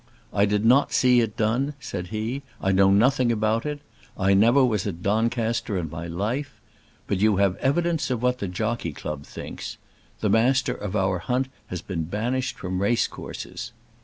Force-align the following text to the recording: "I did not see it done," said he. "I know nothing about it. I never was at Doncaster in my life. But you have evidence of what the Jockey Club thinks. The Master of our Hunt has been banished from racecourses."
"I 0.33 0.45
did 0.45 0.65
not 0.65 0.91
see 0.91 1.21
it 1.21 1.37
done," 1.37 1.75
said 1.79 2.07
he. 2.07 2.41
"I 2.59 2.71
know 2.71 2.89
nothing 2.89 3.31
about 3.31 3.67
it. 3.67 3.81
I 4.17 4.33
never 4.33 4.65
was 4.65 4.87
at 4.87 5.03
Doncaster 5.03 5.77
in 5.77 5.91
my 5.91 6.07
life. 6.07 6.59
But 7.05 7.19
you 7.19 7.35
have 7.35 7.55
evidence 7.57 8.09
of 8.09 8.23
what 8.23 8.39
the 8.39 8.47
Jockey 8.47 8.93
Club 8.93 9.25
thinks. 9.27 9.77
The 10.19 10.29
Master 10.31 10.73
of 10.73 10.95
our 10.95 11.19
Hunt 11.19 11.49
has 11.67 11.83
been 11.83 12.05
banished 12.05 12.57
from 12.57 12.81
racecourses." 12.81 13.73